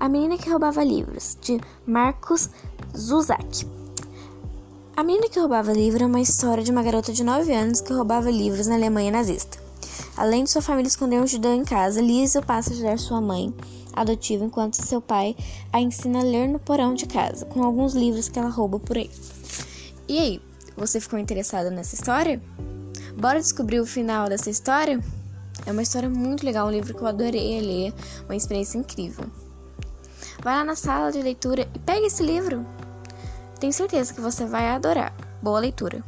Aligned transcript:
A 0.00 0.08
Menina 0.08 0.38
que 0.38 0.48
Roubava 0.48 0.82
Livros, 0.82 1.36
de 1.42 1.60
Marcos 1.86 2.48
Zuzak. 2.96 3.66
A 4.96 5.04
Menina 5.04 5.28
que 5.28 5.38
Roubava 5.38 5.74
Livros 5.74 6.00
é 6.00 6.06
uma 6.06 6.22
história 6.22 6.64
de 6.64 6.70
uma 6.70 6.82
garota 6.82 7.12
de 7.12 7.22
9 7.22 7.52
anos 7.52 7.82
que 7.82 7.92
roubava 7.92 8.30
livros 8.30 8.66
na 8.66 8.76
Alemanha 8.76 9.10
nazista. 9.10 9.58
Além 10.16 10.44
de 10.44 10.50
sua 10.50 10.62
família 10.62 10.88
esconder 10.88 11.20
um 11.20 11.26
judeu 11.26 11.52
em 11.52 11.66
casa, 11.66 12.00
Lisa 12.00 12.40
passa 12.40 12.70
a 12.70 12.72
ajudar 12.72 12.98
sua 12.98 13.20
mãe 13.20 13.54
adotiva 13.92 14.42
enquanto 14.42 14.76
seu 14.76 15.02
pai 15.02 15.36
a 15.70 15.78
ensina 15.78 16.20
a 16.20 16.22
ler 16.22 16.48
no 16.48 16.58
porão 16.58 16.94
de 16.94 17.04
casa, 17.04 17.44
com 17.44 17.62
alguns 17.62 17.92
livros 17.92 18.26
que 18.26 18.38
ela 18.38 18.48
rouba 18.48 18.80
por 18.80 18.96
aí. 18.96 19.10
E 20.08 20.18
aí, 20.18 20.42
você 20.78 20.98
ficou 20.98 21.18
interessado 21.18 21.70
nessa 21.70 21.94
história? 21.94 22.40
Bora 23.18 23.38
descobrir 23.38 23.80
o 23.80 23.86
final 23.86 24.30
dessa 24.30 24.48
história? 24.48 24.98
É 25.66 25.72
uma 25.72 25.82
história 25.82 26.08
muito 26.08 26.46
legal, 26.46 26.68
um 26.68 26.70
livro 26.70 26.94
que 26.94 27.02
eu 27.02 27.06
adorei 27.06 27.60
ler, 27.60 27.94
uma 28.24 28.34
experiência 28.34 28.78
incrível. 28.78 29.26
Vai 30.42 30.56
lá 30.56 30.64
na 30.64 30.76
sala 30.76 31.10
de 31.10 31.22
leitura 31.22 31.68
e 31.74 31.78
pega 31.78 32.06
esse 32.06 32.22
livro. 32.22 32.66
Tenho 33.58 33.72
certeza 33.72 34.14
que 34.14 34.20
você 34.20 34.46
vai 34.46 34.68
adorar. 34.68 35.12
Boa 35.42 35.60
leitura! 35.60 36.02